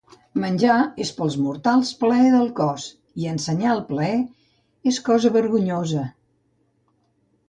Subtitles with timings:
[0.43, 2.85] Menjar és, pels mortals, plaer del cos,
[3.23, 4.15] i ensenyar el plaer
[4.93, 6.07] és cosa vergonyosa…